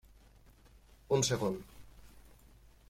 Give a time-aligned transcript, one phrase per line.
[1.19, 1.61] Un segon.